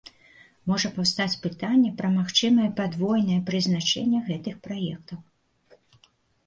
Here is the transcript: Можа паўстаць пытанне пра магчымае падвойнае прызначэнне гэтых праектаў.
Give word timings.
Можа 0.69 0.87
паўстаць 0.95 1.39
пытанне 1.43 1.91
пра 1.99 2.09
магчымае 2.17 2.65
падвойнае 2.81 3.39
прызначэнне 3.51 4.19
гэтых 4.33 4.55
праектаў. 4.67 5.19